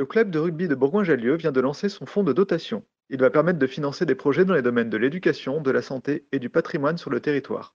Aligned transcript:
Le 0.00 0.06
club 0.06 0.30
de 0.30 0.38
rugby 0.38 0.66
de 0.66 0.74
Bourgoin-Jallieu 0.74 1.36
vient 1.36 1.52
de 1.52 1.60
lancer 1.60 1.90
son 1.90 2.06
fonds 2.06 2.22
de 2.22 2.32
dotation. 2.32 2.84
Il 3.10 3.20
va 3.20 3.28
permettre 3.28 3.58
de 3.58 3.66
financer 3.66 4.06
des 4.06 4.14
projets 4.14 4.46
dans 4.46 4.54
les 4.54 4.62
domaines 4.62 4.88
de 4.88 4.96
l'éducation, 4.96 5.60
de 5.60 5.70
la 5.70 5.82
santé 5.82 6.24
et 6.32 6.38
du 6.38 6.48
patrimoine 6.48 6.96
sur 6.96 7.10
le 7.10 7.20
territoire. 7.20 7.74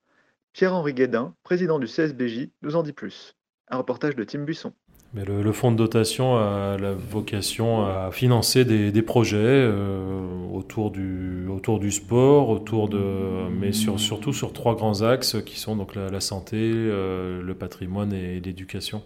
Pierre-Henri 0.52 0.96
Guédin, 0.96 1.36
président 1.44 1.78
du 1.78 1.86
CSBJ, 1.86 2.48
nous 2.64 2.76
en 2.76 2.82
dit 2.82 2.94
plus. 2.94 3.36
Un 3.70 3.78
reportage 3.78 4.16
de 4.16 4.24
Tim 4.24 4.40
Buisson. 4.40 4.74
Mais 5.14 5.24
le, 5.24 5.52
fonds 5.52 5.72
de 5.72 5.78
dotation 5.78 6.36
a 6.36 6.80
la 6.80 6.94
vocation 6.94 7.86
à 7.86 8.10
financer 8.12 8.66
des, 8.66 9.02
projets 9.04 9.38
euh, 9.38 10.48
autour, 10.52 10.90
du, 10.90 11.92
sport, 11.92 12.50
autour 12.50 12.90
de, 12.90 13.50
mais 13.52 13.72
sur, 13.72 14.00
surtout 14.00 14.34
sur 14.34 14.52
trois 14.52 14.76
grands 14.76 15.04
axes 15.04 15.38
qui 15.46 15.60
sont 15.60 15.76
donc 15.76 15.94
la, 15.94 16.10
la 16.10 16.20
santé, 16.22 16.58
euh, 16.60 17.44
le 17.44 17.54
patrimoine 17.54 18.14
et 18.14 18.40
l'éducation. 18.40 19.04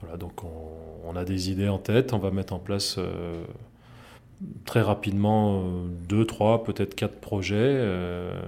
Voilà, 0.00 0.16
donc 0.16 0.44
on, 0.44 1.08
on 1.08 1.16
a 1.16 1.24
des 1.24 1.50
idées 1.50 1.68
en 1.68 1.78
tête, 1.78 2.12
on 2.12 2.18
va 2.18 2.30
mettre 2.30 2.52
en 2.52 2.58
place 2.58 2.96
euh, 2.98 3.44
très 4.64 4.82
rapidement 4.82 5.60
euh, 5.60 5.62
deux, 6.08 6.26
trois, 6.26 6.64
peut-être 6.64 6.94
quatre 6.94 7.18
projets 7.18 7.56
euh, 7.56 8.38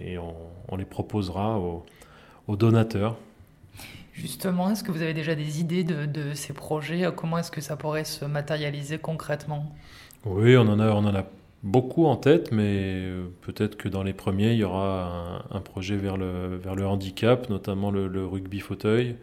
et 0.00 0.18
on, 0.18 0.34
on 0.68 0.76
les 0.76 0.84
proposera 0.84 1.58
aux, 1.58 1.84
aux 2.48 2.56
donateurs. 2.56 3.16
Justement, 4.12 4.70
est-ce 4.70 4.84
que 4.84 4.92
vous 4.92 5.00
avez 5.00 5.14
déjà 5.14 5.34
des 5.34 5.60
idées 5.60 5.84
de, 5.84 6.04
de 6.04 6.34
ces 6.34 6.52
projets? 6.52 7.08
Comment 7.16 7.38
est-ce 7.38 7.50
que 7.50 7.62
ça 7.62 7.76
pourrait 7.76 8.04
se 8.04 8.26
matérialiser 8.26 8.98
concrètement? 8.98 9.74
Oui, 10.26 10.54
on 10.58 10.68
en 10.68 10.78
a, 10.78 10.90
on 10.90 11.06
en 11.06 11.14
a 11.14 11.24
beaucoup 11.62 12.04
en 12.04 12.16
tête, 12.16 12.52
mais 12.52 13.08
peut-être 13.40 13.76
que 13.76 13.88
dans 13.88 14.02
les 14.02 14.12
premiers, 14.12 14.52
il 14.52 14.58
y 14.58 14.64
aura 14.64 15.44
un, 15.50 15.56
un 15.56 15.60
projet 15.60 15.96
vers 15.96 16.18
le, 16.18 16.56
vers 16.56 16.74
le 16.74 16.86
handicap, 16.86 17.48
notamment 17.48 17.90
le, 17.90 18.06
le 18.06 18.26
rugby 18.26 18.60
fauteuil. 18.60 19.16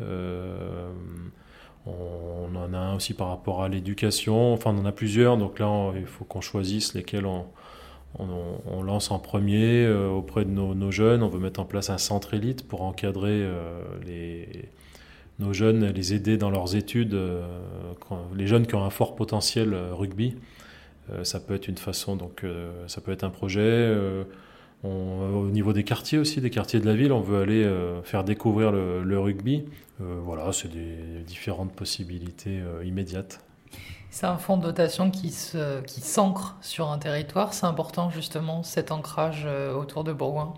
Euh, 0.00 0.90
on 1.86 2.54
en 2.54 2.74
a 2.74 2.78
un 2.78 2.96
aussi 2.96 3.14
par 3.14 3.28
rapport 3.28 3.62
à 3.62 3.68
l'éducation. 3.68 4.52
Enfin, 4.52 4.74
on 4.74 4.80
en 4.80 4.84
a 4.84 4.92
plusieurs, 4.92 5.36
donc 5.36 5.58
là, 5.58 5.92
il 5.96 6.06
faut 6.06 6.24
qu'on 6.24 6.40
choisisse 6.40 6.94
lesquels 6.94 7.26
on, 7.26 7.46
lance 8.82 9.10
en 9.10 9.18
premier 9.18 9.84
euh, 9.84 10.08
auprès 10.08 10.44
de 10.44 10.50
nos, 10.50 10.90
jeunes. 10.90 11.22
On 11.22 11.28
veut 11.28 11.38
mettre 11.38 11.60
en 11.60 11.64
place 11.64 11.90
un 11.90 11.98
centre 11.98 12.34
élite 12.34 12.66
pour 12.66 12.82
encadrer 12.82 13.42
euh, 13.42 13.82
nos 15.38 15.52
jeunes, 15.52 15.86
les 15.86 16.14
aider 16.14 16.36
dans 16.36 16.50
leurs 16.50 16.74
études. 16.76 17.16
les 18.36 18.46
jeunes 18.46 18.66
qui 18.66 18.74
ont 18.74 18.84
un 18.84 18.90
fort 18.90 19.14
potentiel 19.14 19.74
rugby, 19.92 20.36
ça 21.22 21.40
peut 21.40 21.54
être 21.54 21.68
une 21.68 21.78
façon, 21.78 22.16
donc 22.16 22.44
ça 22.86 23.00
peut 23.00 23.12
être 23.12 23.24
un 23.24 23.30
projet. 23.30 23.94
On- 24.84 25.34
au 25.34 25.48
niveau 25.50 25.72
des 25.72 25.84
quartiers 25.84 26.18
aussi, 26.18 26.40
des 26.40 26.50
quartiers 26.50 26.80
de 26.80 26.86
la 26.86 26.94
ville, 26.94 27.12
on 27.12 27.20
veut 27.20 27.40
aller 27.42 27.64
euh, 27.64 28.02
faire 28.02 28.24
découvrir 28.24 28.72
le, 28.72 29.02
le 29.02 29.18
rugby. 29.20 29.64
Euh, 30.00 30.20
voilà, 30.24 30.52
c'est 30.52 30.68
des 30.68 31.22
différentes 31.26 31.72
possibilités 31.74 32.60
euh, 32.60 32.84
immédiates. 32.84 33.40
C'est 34.10 34.26
un 34.26 34.38
fonds 34.38 34.56
de 34.56 34.62
dotation 34.64 35.10
qui 35.10 35.30
s'ancre 35.30 36.56
sur 36.62 36.90
un 36.90 36.98
territoire. 36.98 37.52
C'est 37.54 37.66
important 37.66 38.10
justement 38.10 38.62
cet 38.62 38.90
ancrage 38.90 39.46
autour 39.76 40.04
de 40.04 40.12
Bourgoin. 40.12 40.54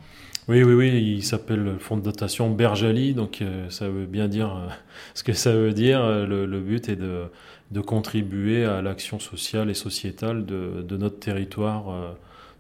Oui, 0.49 0.63
oui, 0.65 0.75
oui, 0.75 1.15
il 1.19 1.23
s'appelle 1.23 1.63
le 1.63 1.79
fonds 1.79 1.97
de 1.97 2.03
dotation 2.03 2.51
Berjali, 2.51 3.15
donc 3.15 3.41
euh, 3.43 3.69
ça 3.71 3.89
veut 3.89 4.07
bien 4.07 4.27
dire 4.27 4.57
euh, 4.57 4.69
ce 5.15 5.23
que 5.23 5.33
ça 5.33 5.53
veut 5.53 5.73
dire. 5.73 6.01
Le, 6.27 6.47
le 6.47 6.61
but 6.61 6.89
est 6.89 6.97
de, 6.97 7.27
de 7.71 7.81
contribuer 7.81 8.65
à 8.65 8.83
l'action 8.83 9.21
sociale 9.21 9.71
et 9.71 9.75
sociétale 9.75 10.45
de, 10.47 10.83
de 10.83 10.97
notre 10.97 11.19
territoire 11.21 11.91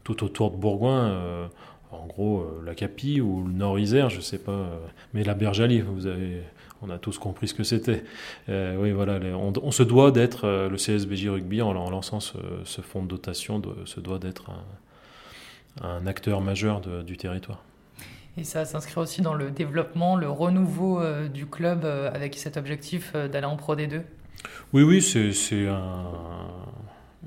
tout 0.04 0.24
autour 0.24 0.50
de 0.50 0.56
Bourgoin. 0.56 1.08
euh, 1.10 1.46
en 1.92 2.06
gros, 2.06 2.40
euh, 2.42 2.62
la 2.64 2.74
Capie 2.76 3.20
ou 3.20 3.44
le 3.44 3.52
Nord-Isère, 3.52 4.10
je 4.10 4.20
sais 4.20 4.38
pas, 4.38 4.52
euh, 4.52 4.78
mais 5.12 5.24
la 5.24 5.34
Berjali, 5.34 5.80
vous 5.80 6.06
avez, 6.06 6.40
on 6.82 6.88
a 6.90 6.98
tous 6.98 7.18
compris 7.18 7.48
ce 7.48 7.54
que 7.54 7.64
c'était. 7.64 8.04
Euh, 8.48 8.76
oui, 8.78 8.92
voilà, 8.92 9.18
les- 9.18 9.32
on, 9.34 9.52
on 9.60 9.70
se 9.72 9.82
doit 9.82 10.12
d'être, 10.12 10.44
euh, 10.44 10.68
le 10.68 10.76
CSBJ 10.76 11.28
Rugby, 11.28 11.62
en, 11.62 11.74
en 11.74 11.90
lançant 11.90 12.20
ce, 12.20 12.38
ce 12.64 12.80
fonds 12.80 13.02
de 13.02 13.08
dotation, 13.08 13.58
de- 13.58 13.74
se 13.86 13.98
doit 13.98 14.20
d'être 14.20 14.50
un, 15.82 15.88
un 15.88 16.06
acteur 16.06 16.40
majeur 16.40 16.80
de- 16.80 17.02
du 17.02 17.16
territoire. 17.16 17.64
Et 18.36 18.44
ça 18.44 18.64
s'inscrit 18.64 19.00
aussi 19.00 19.20
dans 19.20 19.34
le 19.34 19.50
développement, 19.50 20.14
le 20.14 20.30
renouveau 20.30 21.00
euh, 21.00 21.26
du 21.28 21.46
club 21.46 21.84
avec 21.84 22.36
cet 22.36 22.56
objectif 22.56 23.12
d'aller 23.14 23.46
en 23.46 23.56
Pro 23.56 23.74
D2. 23.74 24.02
Oui, 24.72 24.84
oui, 24.84 25.02
c'est 25.02 25.66
un, 25.66 26.04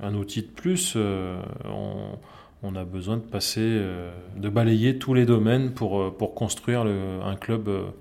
un 0.01 0.16
outil 0.16 0.41
de 0.44 0.47
plus. 0.47 0.95
on, 0.95 2.17
on 2.63 2.75
a 2.75 2.85
besoin 2.85 3.18
de 3.18 3.24
passer, 3.24 3.59
euh, 3.62 4.12
de 4.38 4.50
balayer 4.50 4.97
tous 4.97 5.13
les 5.13 5.25
domaines 5.25 5.74
pour, 5.74 6.01
euh, 6.01 6.09
pour 6.09 6.34
construire 6.34 6.81
un 6.81 7.35
club, 7.35 7.68
euh, 7.68 7.91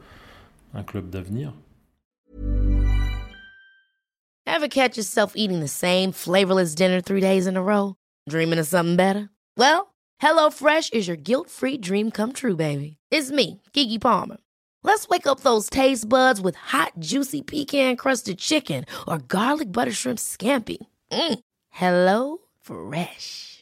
un 0.72 0.84
club 0.84 1.10
d'avenir. 1.10 1.52
Ever 4.46 4.68
catch 4.68 4.96
yourself 4.96 5.32
eating 5.34 5.60
the 5.60 5.68
same 5.68 6.12
flavorless 6.12 6.74
dinner 6.74 7.00
three 7.00 7.20
days 7.20 7.46
in 7.46 7.56
a 7.56 7.62
row? 7.62 7.96
Dreaming 8.28 8.58
of 8.58 8.66
something 8.66 8.96
better? 8.96 9.30
Well, 9.56 9.92
HelloFresh 10.22 10.92
is 10.92 11.08
your 11.08 11.16
guilt-free 11.16 11.78
dream 11.78 12.10
come 12.10 12.32
true, 12.32 12.54
baby. 12.54 12.98
It's 13.10 13.32
me, 13.32 13.60
Kiki 13.72 13.98
Palmer. 13.98 14.36
Let's 14.84 15.08
wake 15.08 15.26
up 15.26 15.40
those 15.40 15.70
taste 15.70 16.08
buds 16.08 16.40
with 16.40 16.54
hot, 16.56 16.92
juicy 16.98 17.42
pecan-crusted 17.42 18.38
chicken 18.38 18.84
or 19.08 19.18
garlic 19.18 19.72
butter 19.72 19.92
shrimp 19.92 20.18
scampi. 20.18 20.78
Mm. 21.10 21.38
Hello 21.70 22.38
Fresh. 22.60 23.61